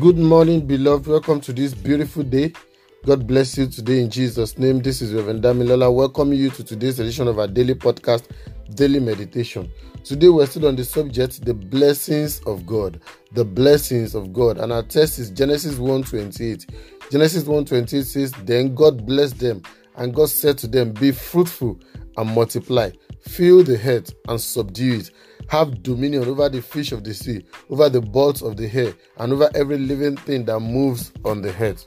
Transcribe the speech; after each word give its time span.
Good 0.00 0.18
morning, 0.18 0.66
beloved. 0.66 1.06
Welcome 1.06 1.40
to 1.40 1.54
this 1.54 1.72
beautiful 1.72 2.22
day. 2.22 2.52
God 3.06 3.26
bless 3.26 3.56
you 3.56 3.66
today 3.66 4.00
in 4.00 4.10
Jesus' 4.10 4.58
name. 4.58 4.80
This 4.80 5.00
is 5.00 5.14
Reverend 5.14 5.42
Damilola 5.42 5.94
welcoming 5.94 6.38
you 6.38 6.50
to 6.50 6.62
today's 6.62 7.00
edition 7.00 7.28
of 7.28 7.38
our 7.38 7.46
daily 7.46 7.74
podcast, 7.74 8.24
Daily 8.74 9.00
Meditation. 9.00 9.72
Today 10.04 10.28
we're 10.28 10.44
still 10.44 10.66
on 10.66 10.76
the 10.76 10.84
subject, 10.84 11.46
the 11.46 11.54
blessings 11.54 12.40
of 12.40 12.66
God. 12.66 13.00
The 13.32 13.44
blessings 13.44 14.14
of 14.14 14.34
God. 14.34 14.58
And 14.58 14.70
our 14.70 14.82
text 14.82 15.18
is 15.18 15.30
Genesis 15.30 15.76
1:28. 15.78 16.66
Genesis 17.10 17.44
1:28 17.44 18.04
says, 18.04 18.32
Then 18.44 18.74
God 18.74 19.06
blessed 19.06 19.38
them, 19.38 19.62
and 19.96 20.14
God 20.14 20.28
said 20.28 20.58
to 20.58 20.66
them, 20.66 20.92
Be 20.92 21.10
fruitful 21.10 21.78
and 22.18 22.34
multiply, 22.34 22.90
fill 23.20 23.62
the 23.62 23.80
earth 23.82 24.12
and 24.28 24.38
subdue 24.38 24.98
it 24.98 25.10
have 25.48 25.82
dominion 25.82 26.24
over 26.24 26.48
the 26.48 26.62
fish 26.62 26.92
of 26.92 27.04
the 27.04 27.14
sea, 27.14 27.44
over 27.70 27.88
the 27.88 28.00
birds 28.00 28.42
of 28.42 28.56
the 28.56 28.70
air, 28.72 28.94
and 29.18 29.32
over 29.32 29.50
every 29.54 29.78
living 29.78 30.16
thing 30.16 30.44
that 30.46 30.60
moves 30.60 31.12
on 31.24 31.42
the 31.42 31.54
earth. 31.62 31.86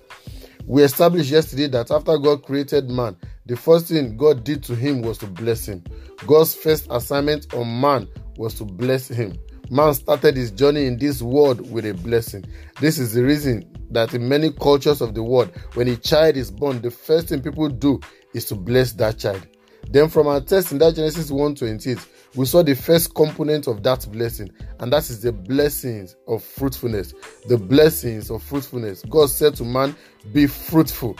We 0.65 0.83
established 0.83 1.31
yesterday 1.31 1.67
that 1.67 1.91
after 1.91 2.17
God 2.17 2.43
created 2.43 2.89
man, 2.89 3.17
the 3.45 3.57
first 3.57 3.87
thing 3.87 4.17
God 4.17 4.43
did 4.43 4.63
to 4.65 4.75
him 4.75 5.01
was 5.01 5.17
to 5.19 5.25
bless 5.25 5.67
him. 5.67 5.83
God's 6.27 6.53
first 6.53 6.87
assignment 6.91 7.53
on 7.53 7.81
man 7.81 8.07
was 8.37 8.53
to 8.55 8.65
bless 8.65 9.07
him. 9.07 9.37
Man 9.71 9.93
started 9.93 10.35
his 10.35 10.51
journey 10.51 10.85
in 10.85 10.97
this 10.97 11.21
world 11.21 11.71
with 11.71 11.85
a 11.85 11.93
blessing. 11.93 12.45
This 12.79 12.99
is 12.99 13.13
the 13.13 13.23
reason 13.23 13.65
that 13.91 14.13
in 14.13 14.27
many 14.27 14.51
cultures 14.51 15.01
of 15.01 15.15
the 15.15 15.23
world, 15.23 15.51
when 15.73 15.87
a 15.87 15.95
child 15.95 16.37
is 16.37 16.51
born, 16.51 16.81
the 16.81 16.91
first 16.91 17.29
thing 17.29 17.41
people 17.41 17.69
do 17.69 17.99
is 18.33 18.45
to 18.45 18.55
bless 18.55 18.93
that 18.93 19.17
child. 19.17 19.45
Then 19.91 20.07
from 20.07 20.27
our 20.27 20.39
text 20.39 20.71
in 20.71 20.77
that 20.79 20.95
Genesis 20.95 21.31
1:28, 21.31 21.99
we 22.35 22.45
saw 22.45 22.61
the 22.61 22.75
first 22.75 23.15
component 23.15 23.65
of 23.67 23.81
that 23.83 24.07
blessing, 24.11 24.51
and 24.79 24.93
that 24.93 25.09
is 25.09 25.21
the 25.21 25.31
blessings 25.31 26.15
of 26.27 26.43
fruitfulness. 26.43 27.13
The 27.47 27.57
blessings 27.57 28.29
of 28.29 28.43
fruitfulness. 28.43 29.03
God 29.09 29.31
said 29.31 29.55
to 29.55 29.63
man, 29.63 29.95
Be 30.31 30.45
fruitful, 30.45 31.17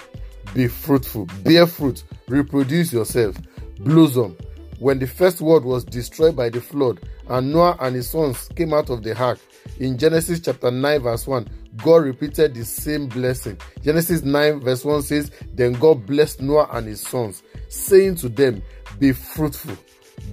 be 0.53 0.67
fruitful, 0.67 1.25
bear 1.43 1.65
fruit, 1.65 2.03
reproduce 2.27 2.93
yourself, 2.93 3.35
blossom. 3.79 4.37
When 4.77 4.99
the 4.99 5.07
first 5.07 5.41
world 5.41 5.65
was 5.65 5.83
destroyed 5.83 6.35
by 6.35 6.49
the 6.49 6.61
flood, 6.61 7.01
and 7.27 7.51
Noah 7.51 7.75
and 7.81 7.95
his 7.95 8.09
sons 8.09 8.49
came 8.55 8.73
out 8.73 8.91
of 8.91 9.01
the 9.01 9.17
ark, 9.17 9.39
in 9.79 9.97
Genesis 9.97 10.39
chapter 10.39 10.71
9, 10.71 11.01
verse 11.01 11.25
1, 11.25 11.49
God 11.77 12.03
repeated 12.03 12.53
the 12.53 12.65
same 12.65 13.07
blessing. 13.07 13.57
Genesis 13.81 14.23
9, 14.23 14.59
verse 14.59 14.85
1 14.85 15.01
says, 15.03 15.31
Then 15.53 15.73
God 15.73 16.05
blessed 16.05 16.41
Noah 16.41 16.69
and 16.73 16.87
his 16.87 17.01
sons, 17.01 17.43
saying 17.69 18.15
to 18.15 18.29
them, 18.29 18.61
Be 18.99 19.13
fruitful 19.13 19.77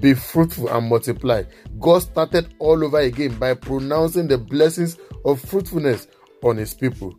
be 0.01 0.15
fruitful 0.15 0.69
and 0.69 0.89
multiply. 0.89 1.43
God 1.79 2.01
started 2.01 2.55
all 2.59 2.85
over 2.85 2.99
again 2.99 3.39
by 3.39 3.55
pronouncing 3.55 4.29
the 4.29 4.39
blessings 4.39 4.99
of 5.25 5.41
fruitfulness 5.41 6.09
on 6.43 6.57
his 6.57 6.75
people. 6.75 7.15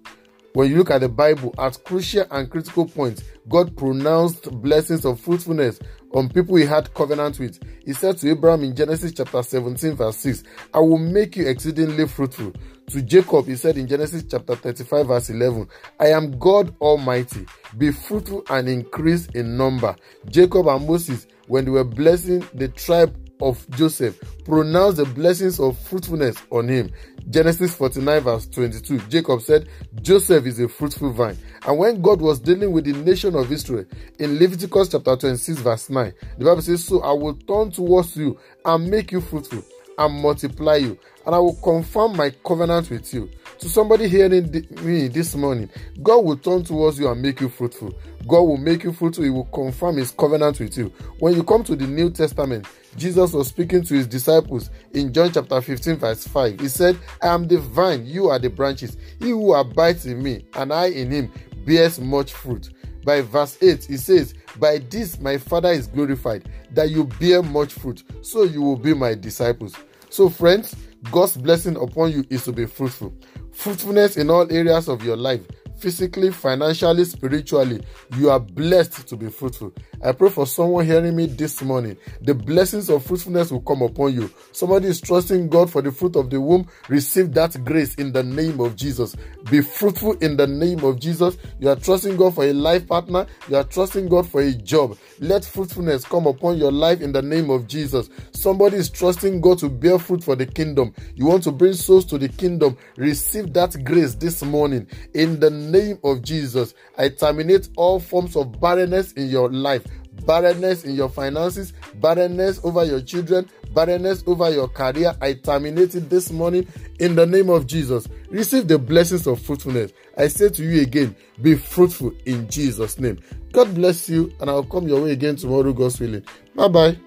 When 0.54 0.70
you 0.70 0.78
look 0.78 0.92
at 0.92 1.02
the 1.02 1.10
Bible 1.10 1.54
at 1.60 1.84
crucial 1.84 2.26
and 2.32 2.50
critical 2.50 2.88
points, 2.88 3.24
God 3.48 3.76
pronounced 3.78 4.52
blessings 4.62 5.06
of 5.06 5.20
fruitfulness 5.20 5.80
on 6.14 6.30
people 6.30 6.56
he 6.56 6.66
had 6.66 6.94
covenant 6.94 7.40
with. 7.40 7.60
He 7.86 7.94
said 7.94 8.18
to 8.18 8.30
Abraham 8.30 8.64
in 8.64 8.76
Genesis 8.76 9.14
chapter 9.14 9.42
17, 9.44 9.96
verse 9.96 10.18
6, 10.18 10.44
I 10.74 10.80
will 10.80 10.98
make 10.98 11.36
you 11.36 11.48
exceedingly 11.48 12.08
fruitful. 12.08 12.54
To 12.92 13.02
Jacob, 13.02 13.48
he 13.48 13.56
said 13.56 13.78
in 13.78 13.88
Genesis 13.88 14.24
chapter 14.30 14.56
35, 14.56 15.08
verse 15.08 15.30
11, 15.30 15.68
I 16.00 16.08
am 16.08 16.40
God 16.40 16.74
Almighty. 16.80 17.46
Be 17.78 17.92
fruitful 17.92 18.44
and 18.50 18.70
increase 18.70 19.28
in 19.28 19.58
number. 19.58 19.96
Jacob 20.30 20.68
and 20.68 20.88
Moses 20.88 21.28
when 21.48 21.66
they 21.66 21.72
were 21.72 21.84
blessing 21.84 22.46
the 22.54 22.68
tribe 22.70 23.16
of 23.42 23.70
Joseph, 23.72 24.20
pronounced 24.46 24.98
the 24.98 25.06
blessings 25.06 25.60
of 25.60 25.78
fruitfulness 25.78 26.38
on 26.52 26.68
him. 26.68 26.92
Genesis 27.30 27.76
49, 27.76 28.22
verse 28.22 28.48
22. 28.48 29.00
Jacob 29.10 29.42
said, 29.42 29.68
Joseph 30.02 30.46
is 30.46 30.60
a 30.60 30.68
fruitful 30.68 31.12
vine. 31.12 31.38
And 31.66 31.78
when 31.78 32.02
God 32.02 32.22
was 32.22 32.40
dealing 32.40 32.72
with 32.72 32.86
the 32.86 32.94
nation 32.94 33.36
of 33.36 33.52
Israel 33.52 33.86
in 34.20 34.40
Leviticus 34.40 34.90
chapter 34.90 35.16
26, 35.16 35.60
verse 35.60 35.90
9, 35.90 36.14
the 36.38 36.46
Bible 36.46 36.62
says, 36.62 36.84
So 36.86 37.02
I 37.02 37.12
will 37.12 37.36
turn 37.36 37.72
towards 37.72 38.16
you 38.16 38.40
and 38.64 38.90
make 38.90 39.12
you 39.12 39.22
fruitful 39.22 39.64
and 39.98 40.22
multiply 40.22 40.76
you, 40.76 40.98
and 41.26 41.36
I 41.36 41.40
will 41.40 41.56
confirm 41.56 42.16
my 42.16 42.32
covenant 42.46 42.90
with 42.90 43.14
you. 43.14 43.30
To 43.60 43.70
somebody 43.70 44.08
hearing 44.08 44.52
me 44.84 45.08
this 45.08 45.34
morning, 45.34 45.70
God 46.04 46.24
will 46.24 46.38
turn 46.38 46.64
towards 46.64 47.00
you 47.00 47.10
and 47.10 47.20
make 47.20 47.42
you 47.42 47.50
fruitful. 47.50 47.92
God 48.28 48.42
will 48.42 48.58
make 48.58 48.84
you 48.84 48.94
fruitful. 48.94 49.24
He 49.24 49.32
will 49.32 49.46
confirm 49.46 49.98
his 49.98 50.12
covenant 50.12 50.60
with 50.60 50.78
you. 50.78 50.94
When 51.20 51.34
you 51.34 51.44
come 51.44 51.64
to 51.64 51.76
the 51.76 51.88
New 51.88 52.12
Testament, 52.12 52.68
Jesus 52.98 53.34
was 53.34 53.48
speaking 53.48 53.84
to 53.86 53.96
his 53.96 54.06
disciples 54.06 54.70
in 54.94 55.12
John 55.12 55.32
chapter 55.32 55.60
15, 55.60 55.96
verse 55.96 56.28
5. 56.28 56.60
He 56.60 56.68
said, 56.68 57.00
I 57.22 57.30
am 57.30 57.48
the 57.48 57.58
vine, 57.58 58.06
you 58.06 58.30
are 58.30 58.38
the 58.38 58.50
branches. 58.50 58.96
He 59.20 59.30
who 59.30 59.56
abides 59.56 60.06
in 60.06 60.22
me, 60.22 60.46
and 60.54 60.72
I 60.72 60.88
in 60.88 61.10
him, 61.10 61.32
bears 61.66 62.00
much 62.00 62.34
fruit. 62.34 62.70
By 63.04 63.22
verse 63.22 63.58
8, 63.60 63.86
he 63.86 63.98
says, 63.98 64.36
By 64.60 64.78
this 64.78 65.20
my 65.20 65.40
Father 65.40 65.70
is 65.70 65.88
glorified, 65.88 66.48
that 66.72 66.92
you 66.92 67.06
bear 67.06 67.42
much 67.42 67.74
fruit, 67.74 68.04
so 68.22 68.44
you 68.44 68.62
will 68.62 68.78
be 68.78 68.94
my 68.94 69.16
disciples. 69.16 69.76
So, 70.10 70.30
friends, 70.30 70.76
God's 71.12 71.38
blessing 71.38 71.76
upon 71.76 72.12
you 72.12 72.26
is 72.30 72.44
to 72.46 72.52
be 72.52 72.66
fruitful. 72.66 73.14
Fruitfulness 73.58 74.18
in 74.18 74.30
all 74.30 74.52
areas 74.52 74.88
of 74.88 75.04
your 75.04 75.18
life 75.18 75.42
physically, 75.78 76.32
financially, 76.32 77.06
spiritually, 77.06 77.82
you 78.18 78.30
are 78.30 78.40
blessed 78.40 79.08
to 79.08 79.16
be 79.16 79.30
fruitful. 79.30 79.74
I 80.04 80.12
pray 80.12 80.30
for 80.30 80.46
someone 80.46 80.86
hearing 80.86 81.16
me 81.16 81.26
this 81.26 81.62
morning. 81.62 81.98
The 82.22 82.34
blessings 82.36 82.90
of 82.90 83.06
fruitfulness 83.06 83.52
will 83.52 83.62
come 83.62 83.82
upon 83.82 84.14
you. 84.14 84.32
Somebody 84.52 84.88
is 84.88 85.02
trusting 85.02 85.50
God 85.50 85.72
for 85.72 85.82
the 85.82 85.92
fruit 85.92 86.16
of 86.16 86.30
the 86.30 86.40
womb. 86.40 86.68
Receive 86.88 87.34
that 87.34 87.64
grace 87.66 87.96
in 87.96 88.12
the 88.12 88.24
name 88.24 88.60
of 88.60 88.76
Jesus. 88.76 89.16
Be 89.50 89.62
fruitful 89.62 90.14
in 90.20 90.38
the 90.38 90.48
name 90.48 90.84
of 90.84 91.00
Jesus. 91.00 91.38
You 91.60 91.70
are 91.70 91.76
trusting 91.76 92.18
God 92.18 92.36
for 92.36 92.44
a 92.44 92.54
life 92.54 92.88
partner. 92.88 93.26
You 93.50 93.58
are 93.58 93.64
trusting 93.64 94.08
God 94.08 94.30
for 94.30 94.42
a 94.42 94.54
job. 94.54 94.98
Let 95.20 95.44
fruitfulness 95.44 96.06
come 96.06 96.28
upon 96.28 96.58
your 96.58 96.72
life 96.72 97.02
in 97.02 97.12
the 97.12 97.22
name 97.22 97.50
of 97.50 97.68
Jesus. 97.68 98.10
Somebody 98.34 98.78
is 98.78 98.90
trusting 98.90 99.42
God 99.42 99.58
to 99.60 99.70
bear 99.70 99.98
fruit 99.98 100.24
for 100.24 100.36
the 100.36 100.46
kingdom. 100.46 100.94
You 101.16 101.26
want 101.26 101.44
to 101.44 101.52
bring 101.52 101.74
souls 101.74 102.06
to 102.06 102.18
the 102.18 102.30
kingdom. 102.30 102.78
Receive 102.98 103.52
that 103.54 103.84
grace 103.84 104.14
this 104.14 104.44
morning 104.44 104.88
in 105.14 105.40
the 105.40 105.50
name 105.50 106.00
of 106.04 106.22
Jesus, 106.22 106.74
I 106.98 107.10
terminate 107.10 107.70
all 107.76 108.00
forms 108.00 108.36
of 108.36 108.60
barrenness 108.60 109.14
in 109.14 109.30
your 109.30 109.50
life 109.50 109.84
barrenness 110.26 110.84
in 110.84 110.96
your 110.96 111.10
finances, 111.10 111.74
barrenness 111.96 112.60
over 112.64 112.84
your 112.84 113.02
children, 113.02 113.50
barrenness 113.74 114.24
over 114.26 114.50
your 114.50 114.68
career. 114.68 115.16
I 115.22 115.34
terminate 115.34 115.96
it 115.96 116.10
this 116.10 116.32
morning 116.32 116.68
in 117.00 117.16
the 117.16 117.26
name 117.26 117.50
of 117.50 117.68
Jesus. 117.68 118.08
Receive 118.30 118.68
the 118.68 118.80
blessings 118.80 119.28
of 119.28 119.42
fruitfulness. 119.42 119.94
I 120.18 120.28
say 120.28 120.50
to 120.50 120.64
you 120.64 120.82
again, 120.82 121.16
be 121.42 121.56
fruitful 121.56 122.14
in 122.26 122.50
Jesus' 122.50 123.00
name. 123.00 123.20
God 123.52 123.74
bless 123.76 124.10
you, 124.10 124.34
and 124.40 124.50
I'll 124.50 124.64
come 124.64 124.88
your 124.88 125.04
way 125.04 125.12
again 125.12 125.36
tomorrow, 125.36 125.74
God's 125.74 126.00
willing. 126.00 126.24
Bye 126.56 126.68
bye. 126.68 126.98